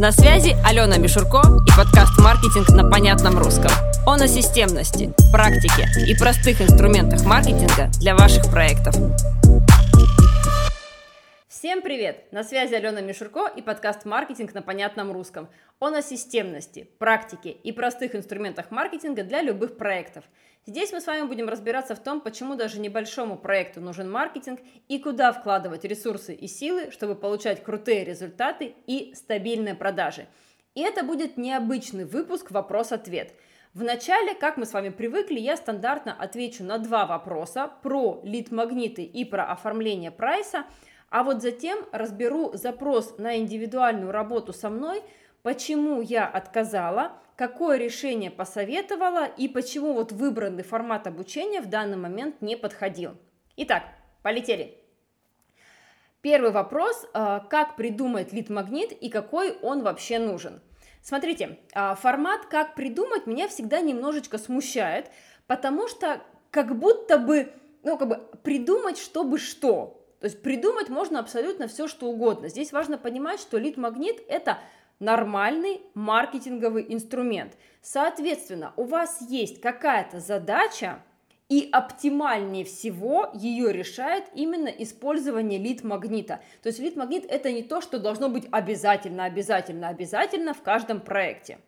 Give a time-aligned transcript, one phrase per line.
[0.00, 3.70] На связи Алена Мишурко и подкаст «Маркетинг на понятном русском».
[4.06, 8.94] Он о системности, практике и простых инструментах маркетинга для ваших проектов.
[11.60, 12.24] Всем привет!
[12.32, 15.46] На связи Алена Мишурко и подкаст «Маркетинг на понятном русском».
[15.78, 20.24] Он о системности, практике и простых инструментах маркетинга для любых проектов.
[20.64, 24.98] Здесь мы с вами будем разбираться в том, почему даже небольшому проекту нужен маркетинг и
[24.98, 30.28] куда вкладывать ресурсы и силы, чтобы получать крутые результаты и стабильные продажи.
[30.74, 33.34] И это будет необычный выпуск «Вопрос-ответ».
[33.74, 39.26] Вначале, как мы с вами привыкли, я стандартно отвечу на два вопроса про лид-магниты и
[39.26, 40.64] про оформление прайса–
[41.10, 45.02] а вот затем разберу запрос на индивидуальную работу со мной,
[45.42, 52.40] почему я отказала, какое решение посоветовала и почему вот выбранный формат обучения в данный момент
[52.40, 53.16] не подходил.
[53.56, 53.82] Итак,
[54.22, 54.76] полетели.
[56.22, 60.60] Первый вопрос, а, как придумать лид-магнит и какой он вообще нужен?
[61.02, 65.10] Смотрите, а, формат «как придумать» меня всегда немножечко смущает,
[65.46, 67.50] потому что как будто бы,
[67.82, 72.48] ну, как бы придумать, чтобы что, то есть придумать можно абсолютно все, что угодно.
[72.48, 74.58] Здесь важно понимать, что лид-магнит– это
[74.98, 77.54] нормальный маркетинговый инструмент.
[77.80, 81.02] Соответственно, у вас есть какая-то задача,
[81.48, 86.40] и оптимальнее всего ее решает именно использование лид-магнита.
[86.62, 91.58] То есть лид-магнит это не то, что должно быть обязательно, обязательно, обязательно в каждом проекте.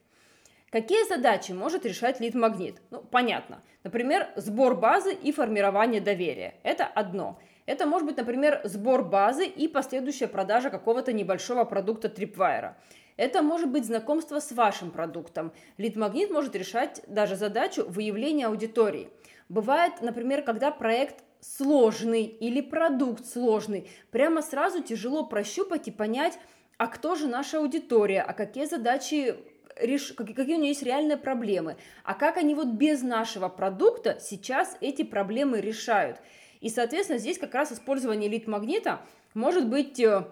[0.71, 2.77] Какие задачи может решать лид-магнит?
[2.91, 3.61] Ну, понятно.
[3.83, 6.55] Например, сбор базы и формирование доверия.
[6.63, 7.39] Это одно.
[7.67, 12.75] Это может быть, например, сбор базы и последующая продажа какого-то небольшого продукта Tripwire.
[13.17, 15.53] Это может быть знакомство с вашим продуктом.
[15.77, 19.11] Лид-магнит может решать даже задачу выявления аудитории.
[19.49, 26.39] Бывает, например, когда проект сложный или продукт сложный, прямо сразу тяжело прощупать и понять,
[26.79, 29.37] а кто же наша аудитория, а какие задачи
[29.77, 30.13] реш...
[30.13, 35.03] какие у нее есть реальные проблемы, а как они вот без нашего продукта сейчас эти
[35.03, 36.19] проблемы решают.
[36.63, 39.01] И, соответственно, здесь как раз использование лид-магнита
[39.35, 40.25] может быть э,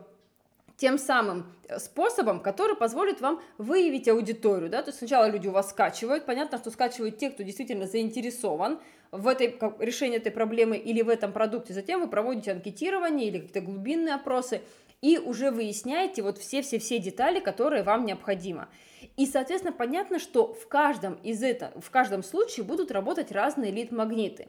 [0.77, 4.71] тем самым э, способом, который позволит вам выявить аудиторию.
[4.71, 4.81] Да?
[4.83, 8.79] То есть сначала люди у вас скачивают, понятно, что скачивают те, кто действительно заинтересован
[9.11, 11.75] в этой, как, решении этой проблемы или в этом продукте.
[11.75, 14.61] Затем вы проводите анкетирование или какие-то глубинные опросы
[15.03, 18.69] и уже выясняете вот все-все-все детали, которые вам необходимо.
[19.17, 24.47] И, соответственно, понятно, что в каждом из этого, в каждом случае будут работать разные лид-магниты.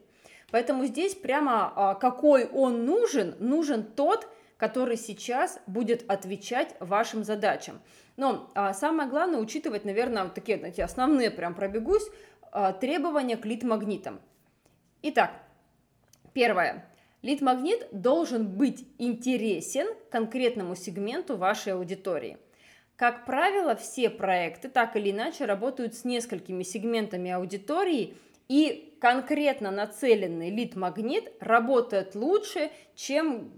[0.52, 7.82] Поэтому здесь прямо а, какой он нужен, нужен тот, который сейчас будет отвечать вашим задачам.
[8.18, 12.06] Но а, самое главное учитывать, наверное, вот такие знаете, основные, прям пробегусь,
[12.52, 14.20] а, требования к лид-магнитам.
[15.02, 15.32] Итак,
[16.34, 16.86] первое.
[17.22, 22.38] Лид-магнит должен быть интересен конкретному сегменту вашей аудитории.
[22.98, 28.18] Как правило, все проекты так или иначе работают с несколькими сегментами аудитории–
[28.52, 33.50] и конкретно нацеленный лид-магнит работает лучше, чем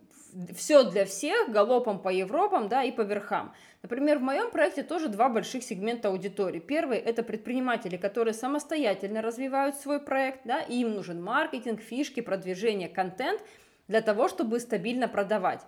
[0.55, 3.55] все для всех, галопом по Европам, да, и по верхам.
[3.81, 6.59] Например, в моем проекте тоже два больших сегмента аудитории.
[6.59, 12.87] Первый– это предприниматели, которые самостоятельно развивают свой проект, да, и им нужен маркетинг, фишки, продвижение,
[12.87, 13.41] контент
[13.87, 15.61] для того, чтобы стабильно продавать.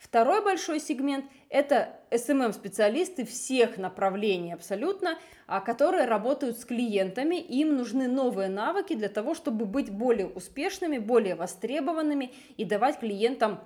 [0.00, 8.08] Второй большой сегмент– это SMM-специалисты всех направлений абсолютно, а, которые работают с клиентами, им нужны
[8.08, 13.60] новые навыки для того, чтобы быть более успешными, более востребованными и давать клиентам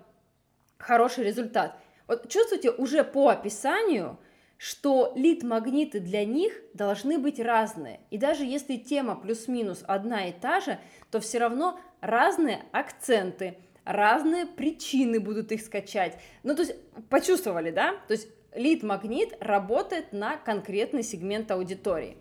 [0.76, 1.78] хороший результат.
[2.08, 4.18] Вот чувствуете уже по описанию,
[4.56, 8.00] что лид-магниты для них должны быть разные.
[8.10, 10.80] И даже если тема плюс-минус одна и та же,
[11.12, 16.18] то все равно разные акценты– разные причины будут их скачать.
[16.42, 16.74] Ну, то есть,
[17.08, 17.94] почувствовали, да?
[18.08, 22.16] То есть, лид-магнит работает на конкретный сегмент аудитории.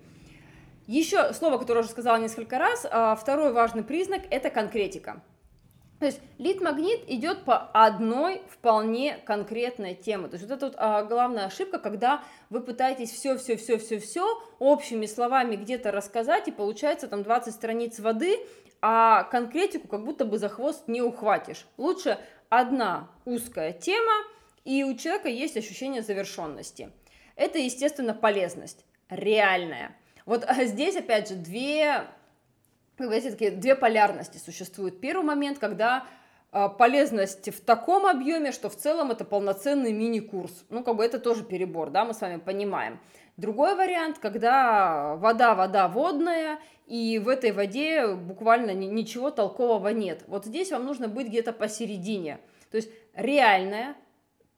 [0.88, 5.22] Еще слово, которое уже сказала несколько раз, а, второй важный признак– это конкретика.
[6.00, 10.28] То есть лид-магнит идет по одной вполне конкретной теме.
[10.28, 14.26] То есть вот это вот а, главная ошибка, когда вы пытаетесь все-все-все-все-все
[14.60, 18.38] общими словами где-то рассказать, и получается там 20 страниц воды,
[18.86, 21.66] а конкретику как будто бы за хвост не ухватишь.
[21.78, 22.20] Лучше
[22.50, 24.12] одна узкая тема,
[24.66, 26.92] и у человека есть ощущение завершенности.
[27.38, 29.96] Это, естественно, полезность, реальная.
[30.26, 32.08] Вот здесь, опять же, две,
[32.98, 35.00] как бы, такие, две полярности существуют.
[35.00, 36.06] Первый момент, когда
[36.52, 40.66] а, полезность в таком объеме, что в целом это полноценный мини-курс.
[40.70, 43.00] Ну, как бы это тоже перебор, да, мы с вами понимаем.
[43.38, 50.24] Другой вариант, когда вода, вода водная, и в этой воде буквально ничего толкового нет.
[50.28, 52.40] Вот здесь вам нужно быть где-то посередине.
[52.70, 53.96] То есть реальная,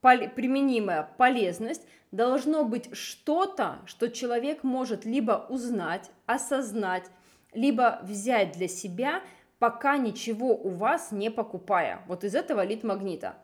[0.01, 7.05] пол- применимая полезность, должно быть что-то, что человек может либо узнать, осознать,
[7.53, 9.21] либо взять для себя,
[9.59, 12.01] пока ничего у вас не покупая.
[12.07, 13.35] Вот из этого лид-магнита.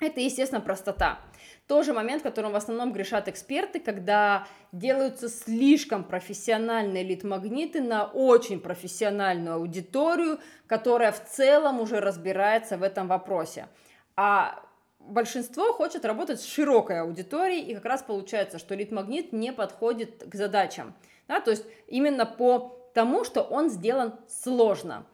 [0.00, 1.18] Это, естественно, простота.
[1.66, 9.56] Тоже момент, которым в основном грешат эксперты, когда делаются слишком профессиональные лид-магниты на очень профессиональную
[9.56, 13.68] аудиторию, которая в целом уже разбирается в этом вопросе.
[14.16, 14.62] А
[14.98, 20.34] большинство хочет работать с широкой аудиторией, и как раз получается, что лид-магнит не подходит к
[20.34, 20.94] задачам.
[21.28, 25.06] Да, то есть именно по тому, что он сделан сложно.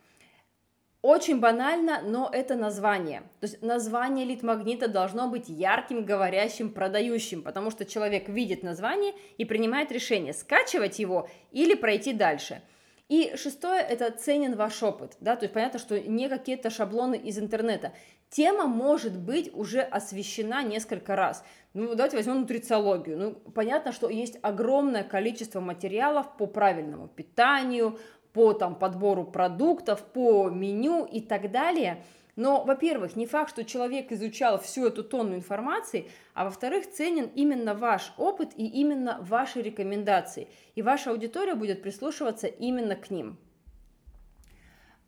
[1.03, 3.23] Очень банально, но это название.
[3.41, 9.47] То есть название лид-магнита должно быть ярким, говорящим, продающим, потому что человек видит название и
[9.47, 12.61] принимает решение, скачивать его или пройти дальше.
[13.09, 15.17] И шестое– это ценен ваш опыт.
[15.21, 15.37] Да?
[15.37, 17.93] То есть понятно, что не какие-то шаблоны из интернета.
[18.29, 21.43] Тема может быть уже освещена несколько раз.
[21.75, 23.19] Ну, давайте возьмем нутрициологию.
[23.19, 27.99] Ну, понятно, что есть огромное количество материалов по правильному питанию,
[28.33, 32.05] по там, подбору продуктов, по меню и так далее.
[32.37, 37.75] Но, во-первых, не факт, что человек изучал всю эту тонну информации, а во-вторых, ценен именно
[37.75, 40.49] ваш опыт и именно ваши рекомендации.
[40.75, 43.37] И ваша аудитория будет прислушиваться именно к ним.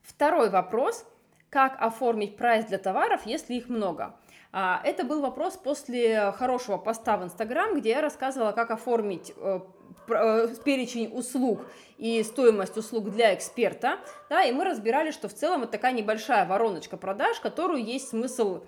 [0.02, 1.06] Второй вопрос.
[1.48, 4.16] Как оформить прайс для товаров, если их много?
[4.52, 9.60] А, это был вопрос после хорошего поста в Инстаграм, где я рассказывала, как оформить э,
[10.08, 11.60] Э, перечень услуг
[11.96, 16.46] и стоимость услуг для эксперта, да, и мы разбирали, что в целом это такая небольшая
[16.46, 18.62] вороночка продаж, которую есть смысл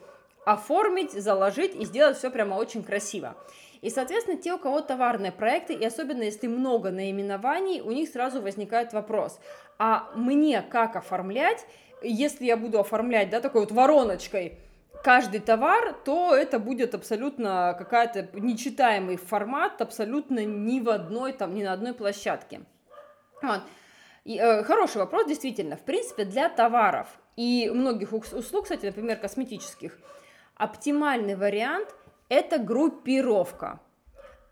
[0.44, 3.36] оформить, заложить и сделать все прямо очень красиво.
[3.80, 8.40] И, соответственно, те, у кого товарные проекты, и особенно если много наименований, у них сразу
[8.40, 9.38] возникает вопрос,
[9.78, 11.66] а мне как оформлять,
[12.02, 14.58] если я буду оформлять, да, такой вот вороночкой,
[15.04, 21.62] каждый товар, то это будет абсолютно какая-то нечитаемый формат, абсолютно ни в одной, там, ни
[21.62, 22.62] на одной площадке.
[23.42, 23.60] Вот.
[24.24, 25.76] И, э, хороший вопрос, действительно.
[25.76, 27.06] В принципе, для товаров
[27.36, 29.98] и многих услуг, кстати, например, косметических,
[30.56, 31.94] оптимальный вариант–
[32.30, 33.80] это группировка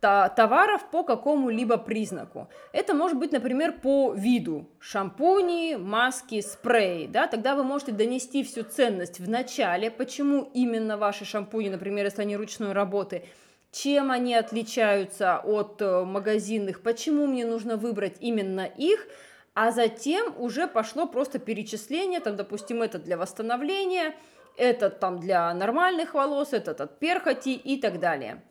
[0.03, 2.49] товаров по какому-либо признаку.
[2.73, 7.07] Это может быть, например, по виду шампуни, маски, спреи.
[7.07, 7.29] Да?
[7.29, 12.37] Тогда вы можете донести всю ценность в начале, почему именно ваши шампуни, например, если они
[12.37, 13.25] ручной работы,
[13.71, 19.07] чем они отличаются от э, магазинных, почему мне нужно выбрать именно их,
[19.55, 24.17] а затем уже пошло просто перечисление, там, допустим, это для восстановления,
[24.57, 28.43] этот там для нормальных волос, этот от перхоти и так далее.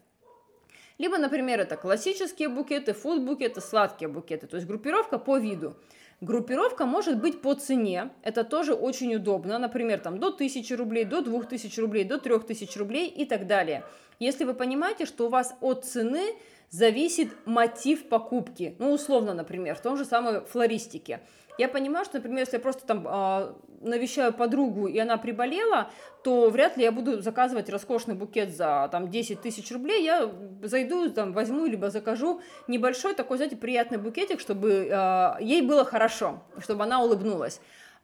[1.01, 5.75] Либо, например, это классические букеты, фуд-букеты, сладкие букеты, то есть группировка по виду.
[6.21, 11.21] Группировка может быть по цене, это тоже очень удобно, например, там до 1000 рублей, до
[11.21, 13.83] 2000 рублей, до 3000 рублей и так далее.
[14.19, 16.35] Если вы понимаете, что у вас от цены
[16.71, 21.21] зависит мотив покупки, ну, условно, например, в том же самой флористике–
[21.57, 25.91] я понимаю, что, например, если я просто там э, навещаю подругу, и она приболела,
[26.23, 30.03] то вряд ли я буду заказывать роскошный букет за там 10 тысяч рублей.
[30.03, 30.31] Я
[30.63, 36.41] зайду, там, возьму, либо закажу небольшой такой, знаете, приятный букетик, чтобы э, ей было хорошо,
[36.59, 37.61] чтобы она улыбнулась.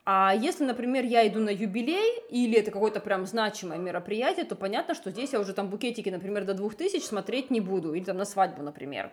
[0.10, 4.96] А если, например, я иду на юбилей или это какое-то прям значимое мероприятие, то понятно,
[4.96, 8.24] что здесь я уже там букетики, например, до 2000 смотреть не буду, или там на
[8.24, 9.12] свадьбу, например.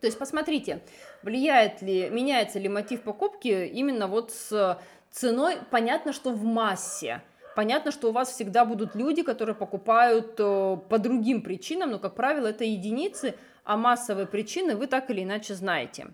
[0.00, 0.82] То есть посмотрите,
[1.24, 4.78] влияет ли, меняется ли мотив покупки именно вот с
[5.10, 7.20] ценой, понятно, что в массе.
[7.56, 12.14] Понятно, что у вас всегда будут люди, которые покупают э, по другим причинам, но, как
[12.14, 13.34] правило, это единицы,
[13.64, 16.06] а массовые причины вы так или иначе знаете.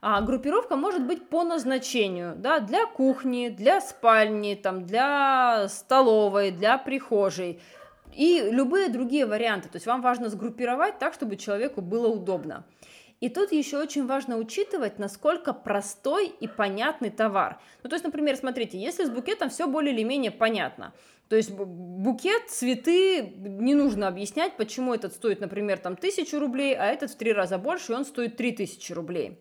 [0.00, 6.78] А группировка может быть по назначению, да, для кухни, для спальни, там, для столовой, для
[6.78, 7.60] прихожей
[8.14, 9.68] и любые другие варианты.
[9.68, 12.64] То есть вам важно сгруппировать так, чтобы человеку было удобно.
[13.20, 17.58] И тут еще очень важно учитывать, насколько простой и понятный товар.
[17.82, 20.92] Ну, то есть, например, смотрите, если с букетом все более или менее понятно,
[21.30, 26.84] то есть букет, цветы, не нужно объяснять, почему этот стоит, например, там тысячу рублей, а
[26.86, 29.40] этот в три раза больше, и он стоит три тысячи рублей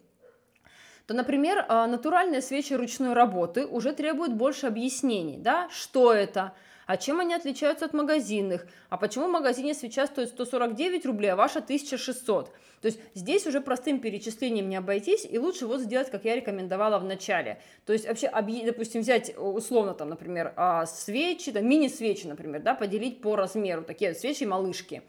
[1.08, 6.54] то, например, а, натуральные свечи ручной работы уже требуют больше объяснений, да, что это,
[6.88, 8.68] а чем они отличаются от магазинных?
[8.90, 12.52] А почему в магазине свеча стоит 149 рублей, а ваша 1600?
[12.82, 17.00] То есть здесь уже простым перечислением не обойтись, и лучше вот сделать, как я рекомендовала
[17.00, 17.60] в начале.
[17.86, 18.32] То есть вообще,
[18.66, 25.02] допустим, взять условно там, например, а, свечи, мини-свечи, например, да, поделить по размеру, такие свечи-малышки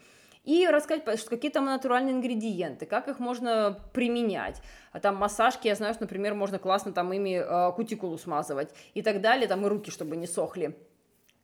[0.47, 4.61] и рассказать, какие там натуральные ингредиенты, как их можно применять.
[4.93, 9.01] А там массажки, я знаю, что, например, можно классно там ими э, кутикулу смазывать и
[9.01, 10.73] так далее, там и руки, чтобы не сохли.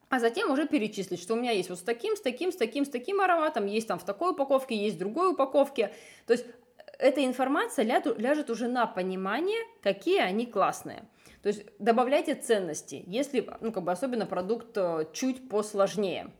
[0.09, 2.85] а затем уже перечислить, что у меня есть вот с таким, с таким, с таким,
[2.85, 5.91] с таким ароматом, есть там в такой упаковке, есть в другой упаковке.
[6.25, 6.45] То есть
[6.97, 11.03] эта информация ляжет уже на понимание, какие они классные.
[11.41, 16.31] То есть добавляйте ценности, если, ну, как бы особенно продукт э, чуть посложнее.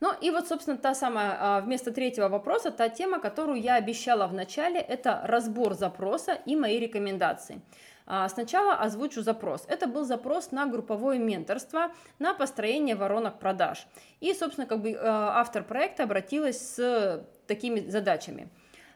[0.00, 4.26] Ну и вот, собственно, та самая, а, вместо третьего вопроса, та тема, которую я обещала
[4.26, 7.60] в начале, это разбор запроса и мои рекомендации.
[8.06, 9.64] А, сначала озвучу запрос.
[9.68, 13.86] Это был запрос на групповое менторство, на построение воронок продаж.
[14.20, 18.48] И, собственно, как бы а, автор проекта обратилась с такими задачами.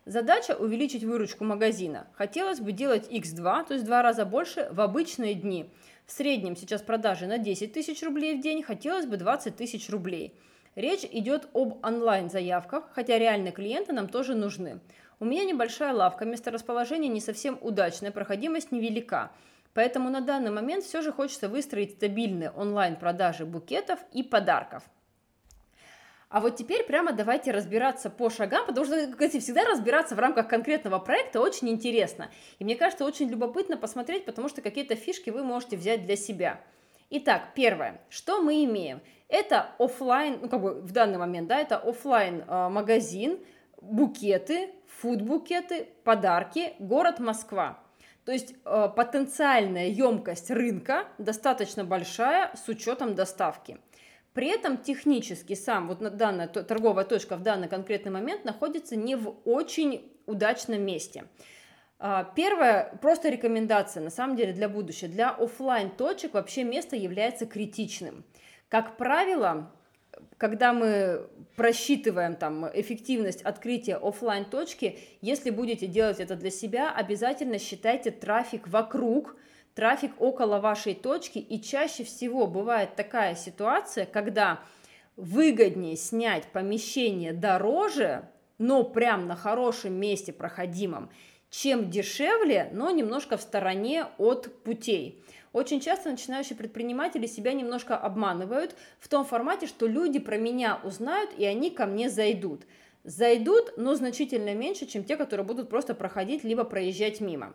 [0.06, 2.06] Задача увеличить выручку магазина.
[2.14, 5.70] Хотелось бы делать x2, то есть в два раза больше в обычные дни.
[6.06, 10.34] В среднем сейчас продажи на 10 тысяч рублей в день, хотелось бы 20 тысяч рублей.
[10.74, 14.80] Речь идет об онлайн-заявках, хотя реальные клиенты нам тоже нужны.
[15.20, 19.30] У меня небольшая лавка, месторасположение не совсем удачное, проходимость невелика.
[19.72, 24.82] Поэтому на данный момент все же хочется выстроить стабильные онлайн-продажи букетов и подарков.
[26.28, 30.18] А вот теперь прямо давайте разбираться по шагам, потому что, как говорите, всегда разбираться в
[30.18, 32.28] рамках конкретного проекта очень интересно.
[32.58, 36.60] И мне кажется, очень любопытно посмотреть, потому что какие-то фишки вы можете взять для себя.
[37.10, 39.00] Итак, первое, что мы имеем?
[39.28, 43.38] Это офлайн, ну как бы в данный момент, да, это офлайн э, магазин,
[43.80, 47.78] букеты, фуд-букеты, подарки, город Москва.
[48.24, 53.78] То есть э, потенциальная емкость рынка достаточно большая с учетом доставки.
[54.32, 59.36] При этом технически сам вот данная торговая точка в данный конкретный момент находится не в
[59.44, 61.24] очень удачном месте.
[62.00, 65.08] А, первая просто рекомендация, на самом деле, для будущего.
[65.08, 68.24] Для офлайн точек вообще место является критичным.
[68.74, 69.70] Как правило,
[70.36, 77.60] когда мы просчитываем там эффективность открытия офлайн точки, если будете делать это для себя, обязательно
[77.60, 79.36] считайте трафик вокруг,
[79.76, 84.58] трафик около вашей точки, и чаще всего бывает такая ситуация, когда
[85.14, 88.28] выгоднее снять помещение дороже,
[88.58, 91.10] но прям на хорошем месте проходимом,
[91.62, 95.22] чем дешевле, но немножко в стороне от путей.
[95.52, 101.30] Очень часто начинающие предприниматели себя немножко обманывают в том формате, что люди про меня узнают
[101.38, 102.62] и они ко мне зайдут.
[103.04, 107.54] Зайдут, но значительно меньше, чем те, которые будут просто проходить либо проезжать мимо.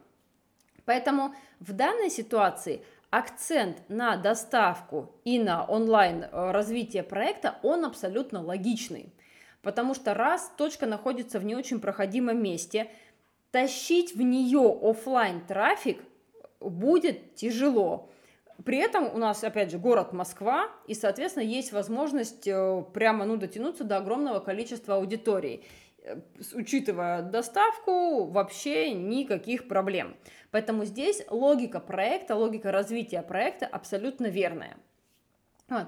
[0.85, 8.41] Поэтому в данной ситуации акцент на доставку и на онлайн э, развитие проекта, он абсолютно
[8.41, 9.11] логичный.
[9.61, 12.89] Потому что раз точка находится в не очень проходимом месте,
[13.51, 16.01] тащить в нее офлайн трафик
[16.59, 18.09] будет тяжело.
[18.65, 23.37] При этом у нас, опять же, город Москва, и, соответственно, есть возможность э, прямо ну,
[23.37, 25.65] дотянуться до огромного количества аудиторий.
[26.03, 26.19] Э,
[26.53, 30.17] учитывая доставку, вообще никаких проблем.
[30.51, 34.75] Поэтому здесь логика проекта, логика развития проекта абсолютно верная.
[35.69, 35.87] Вот.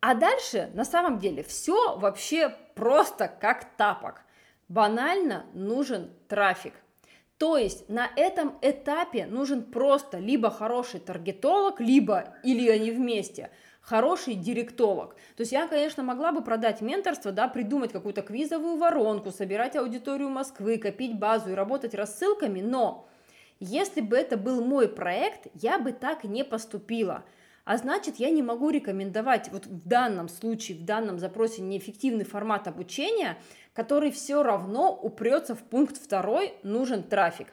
[0.00, 4.22] А дальше, на самом деле, все вообще просто как тапок.
[4.68, 6.72] Банально нужен трафик–
[7.38, 14.34] то есть на этом этапе нужен просто либо хороший таргетолог, либо, или они вместе, хороший
[14.34, 15.14] директолог.
[15.36, 20.28] То есть я, конечно, могла бы продать менторство, да, придумать какую-то квизовую воронку, собирать аудиторию
[20.30, 23.08] Москвы, копить базу и работать рассылками, но
[23.60, 27.24] если бы это был мой проект, я бы так не поступила–
[27.68, 32.66] а значит, я не могу рекомендовать вот в данном случае, в данном запросе неэффективный формат
[32.66, 33.36] обучения,
[33.74, 37.48] который все равно упрется в пункт второй, нужен трафик.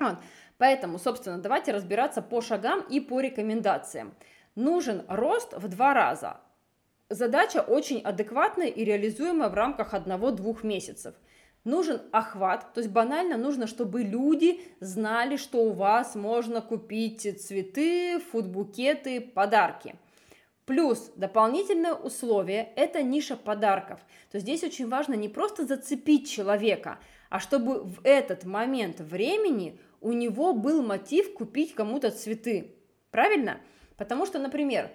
[0.00, 0.16] Вот.
[0.58, 4.16] Поэтому, собственно, давайте разбираться по шагам и по рекомендациям.
[4.56, 6.40] Нужен рост в два раза.
[7.08, 11.14] Задача очень адекватная и реализуемая в рамках одного-двух месяцев–
[11.64, 18.18] нужен охват, то есть банально нужно, чтобы люди знали, что у вас можно купить цветы,
[18.18, 19.96] фудбукеты, подарки.
[20.64, 23.98] Плюс дополнительное условие– это ниша подарков.
[24.30, 26.98] То есть здесь очень важно не просто зацепить человека,
[27.28, 32.74] а чтобы в этот момент времени у него был мотив купить кому-то цветы.
[33.10, 33.58] Правильно?
[33.96, 34.90] Потому что, например,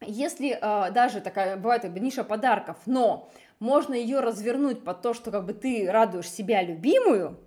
[0.00, 5.14] если э, даже такая бывает как бы, ниша подарков, но можно ее развернуть под то,
[5.14, 7.38] что как бы ты радуешь себя любимую,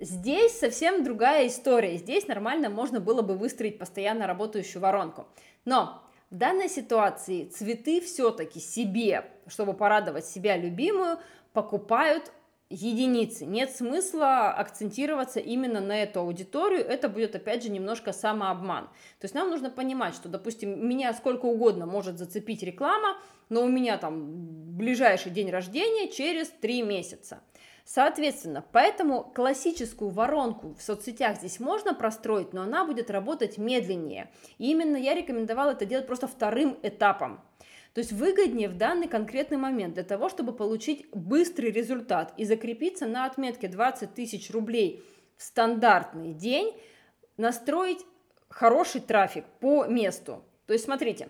[0.00, 1.96] здесь совсем другая история.
[1.96, 5.26] Здесь нормально можно было бы выстроить постоянно работающую воронку.
[5.64, 11.18] Но в данной ситуации цветы все-таки себе, чтобы порадовать себя любимую,
[11.52, 12.32] покупают
[12.72, 13.44] единицы.
[13.44, 18.84] Нет смысла акцентироваться именно на эту аудиторию, это будет, опять же, немножко самообман.
[19.18, 23.68] То есть нам нужно понимать, что, допустим, меня сколько угодно может зацепить реклама, но у
[23.68, 27.42] меня там ближайший день рождения через 3 месяца.
[27.84, 34.30] Соответственно, поэтому классическую воронку в соцсетях здесь можно простроить, но она будет работать медленнее.
[34.58, 37.40] И именно я рекомендовала это делать просто вторым этапом.
[37.94, 43.06] То есть выгоднее в данный конкретный момент для того, чтобы получить быстрый результат и закрепиться
[43.06, 45.04] на отметке 20 тысяч рублей
[45.36, 46.74] в стандартный день,
[47.36, 48.00] настроить
[48.48, 50.42] хороший трафик по месту.
[50.66, 51.28] То есть смотрите,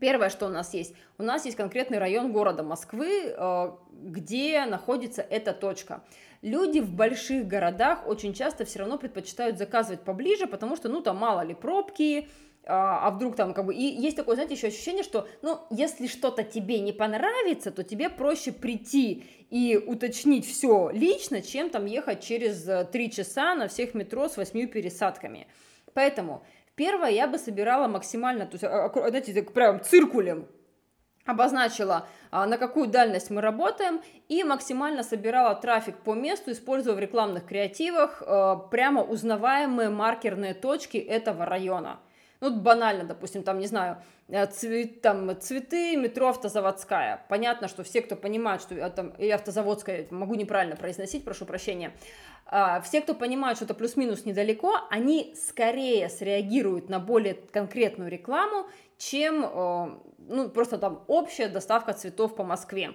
[0.00, 5.22] Первое, что у нас есть, у нас есть конкретный район города Москвы, э, где находится
[5.22, 6.04] эта точка.
[6.40, 11.16] Люди в больших городах очень часто все равно предпочитают заказывать поближе, потому что, ну, там
[11.16, 12.28] мало ли пробки,
[12.68, 13.74] а, а вдруг там как бы...
[13.74, 18.10] И есть такое, знаете, еще ощущение, что, ну, если что-то тебе не понравится, то тебе
[18.10, 23.94] проще прийти и уточнить все лично, чем там ехать через э, три часа на всех
[23.94, 25.46] метро с восьмью пересадками.
[25.94, 26.44] Поэтому
[26.74, 30.46] первое я бы собирала максимально, то есть, а, а, знаете, прям циркулем
[31.24, 37.44] обозначила, на какую дальность мы работаем, и максимально собирала трафик по месту, используя в рекламных
[37.44, 42.00] креативах э, прямо узнаваемые маркерные точки этого района.
[42.40, 47.24] Ну, банально, допустим, там, не знаю, э, цвет, там, цветы, метро автозаводская.
[47.28, 51.92] Понятно, что все, кто понимает, что я там, и автозаводская, могу неправильно произносить, прошу прощения,
[52.46, 58.66] а, все, кто понимают, что это плюс-минус недалеко, они скорее среагируют на более конкретную рекламу,
[58.96, 62.94] чем э, ну, просто там общая доставка цветов по Москве.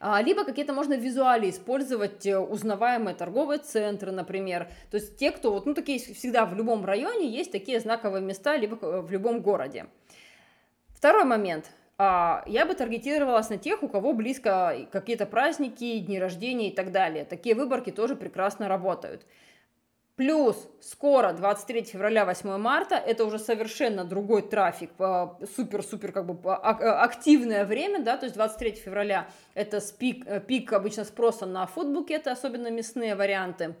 [0.00, 4.68] А, либо какие-то можно визуали использовать, э, узнаваемые торговые центры, например.
[4.90, 8.56] То есть те, кто, вот, ну, такие всегда в любом районе есть такие знаковые места,
[8.56, 9.86] либо в любом городе.
[10.94, 11.70] Второй момент.
[12.02, 16.92] А, я бы таргетировалась на тех, у кого близко какие-то праздники, дни рождения и так
[16.92, 17.24] далее.
[17.24, 19.26] Такие выборки тоже прекрасно работают.
[20.20, 24.90] Плюс скоро, 23 февраля, 8 марта, это уже совершенно другой трафик,
[25.56, 30.74] супер-супер как бы а, активное время, да, то есть 23 февраля это пик, э, пик
[30.74, 33.74] обычно спроса на фудбукеты, особенно мясные варианты.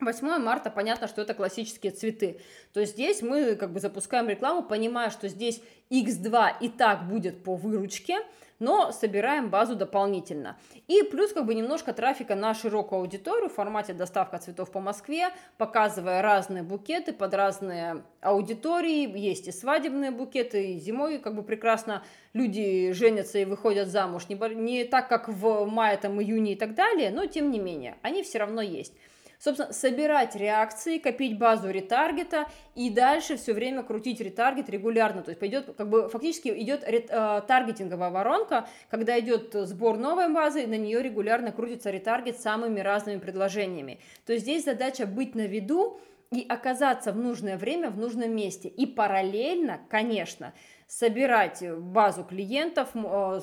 [0.00, 2.40] 8 марта, понятно, что это классические цветы.
[2.72, 7.44] То есть здесь мы как бы запускаем рекламу, понимая, что здесь X2 и так будет
[7.44, 8.18] по выручке,
[8.58, 10.56] но собираем базу дополнительно.
[10.88, 15.28] И плюс как бы немножко трафика на широкую аудиторию в формате доставка цветов по Москве,
[15.58, 19.16] показывая разные букеты под разные аудитории.
[19.16, 22.02] Есть и свадебные букеты, и зимой как бы прекрасно
[22.32, 24.28] люди женятся и выходят замуж.
[24.28, 27.96] Не, не так, как в мае, там, июне и так далее, но тем не менее,
[28.02, 28.92] они все равно есть.
[29.38, 35.22] Собственно, собирать реакции, копить базу ретаргета и дальше все время крутить ретаргет регулярно.
[35.22, 40.32] То есть пойдет, как бы фактически идет рет, э, таргетинговая воронка, когда идет сбор новой
[40.32, 44.00] базы, на нее регулярно крутится ретаргет самыми разными предложениями.
[44.26, 48.68] То есть здесь задача быть на виду и оказаться в нужное время в нужном месте.
[48.68, 50.52] И параллельно, конечно,
[50.86, 53.40] собирать базу клиентов э,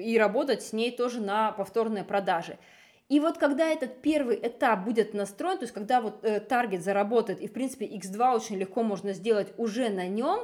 [0.00, 2.58] и работать с ней тоже на повторные продажи.
[3.08, 7.40] И вот когда этот первый этап будет настроен, то есть когда вот э, таргет заработает,
[7.40, 10.40] и в принципе X2 очень легко можно сделать уже на нем,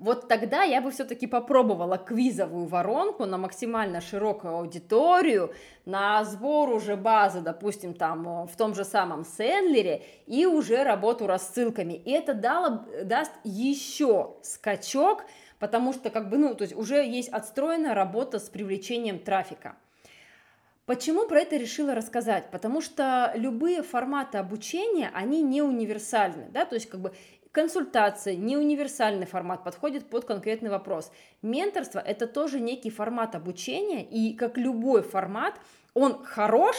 [0.00, 5.52] вот тогда я бы все-таки попробовала квизовую воронку на максимально широкую аудиторию,
[5.84, 11.92] на сбор уже базы, допустим, там в том же самом Сендлере, и уже работу рассылками.
[11.92, 15.26] И это дало, даст еще скачок,
[15.58, 19.76] потому что как бы, ну, то есть уже есть отстроенная работа с привлечением трафика.
[20.90, 22.50] Почему про это решила рассказать?
[22.50, 27.12] Потому что любые форматы обучения, они не универсальны, да, то есть как бы
[27.52, 31.12] консультация, не универсальный формат, подходит под конкретный вопрос.
[31.42, 35.54] Менторство– это тоже некий формат обучения, и как любой формат,
[35.94, 36.74] он хорош,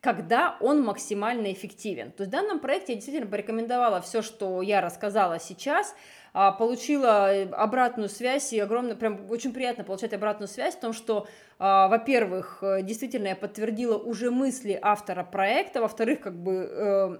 [0.00, 2.10] когда он максимально эффективен.
[2.10, 5.94] То есть в данном проекте я действительно порекомендовала все, что я рассказала сейчас–
[6.34, 11.28] получила э, обратную связь, и огромно, прям очень приятно получать обратную связь в том, что,
[11.60, 17.18] а, во-первых, э, действительно я подтвердила уже мысли автора проекта, во-вторых, как бы, э,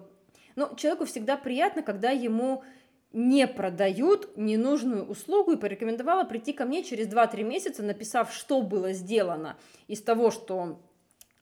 [0.57, 2.65] ну, человеку всегда приятно, когда ему
[3.13, 8.93] не продают ненужную услугу и порекомендовала прийти ко мне через 2-3 месяца, написав, что было
[8.93, 10.81] сделано из того, что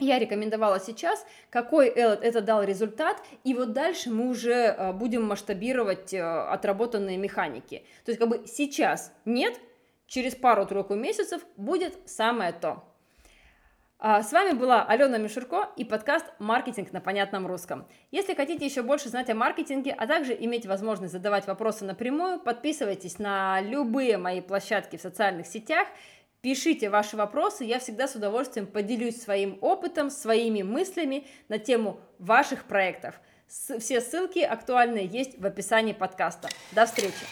[0.04, 6.12] я рекомендовала сейчас, какой это дал результат, и вот дальше мы уже э, будем масштабировать
[6.14, 7.84] э, отработанные механики.
[8.04, 9.58] То есть как бы сейчас нет,
[10.06, 12.84] через пару-тройку месяцев будет самое то.
[14.04, 17.86] А, с вами была Алена Мишурко и подкаст «Маркетинг на понятном русском».
[18.10, 23.20] Если хотите еще больше знать о маркетинге, а также иметь возможность задавать вопросы напрямую, подписывайтесь
[23.20, 25.86] на любые мои площадки в социальных сетях–
[26.42, 32.64] Пишите ваши вопросы, я всегда с удовольствием поделюсь своим опытом, своими мыслями на тему ваших
[32.64, 33.20] проектов.
[33.46, 36.48] Все ссылки актуальные есть в описании подкаста.
[36.72, 37.26] До встречи!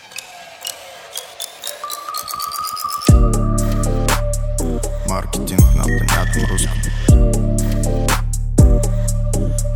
[5.09, 6.79] маркетинг на понятном русском.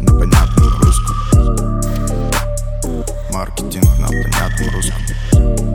[0.00, 1.16] На понятном русском.
[3.32, 5.73] Маркетинг на понятном русском.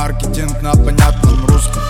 [0.00, 1.82] Маркетинг на понятном русском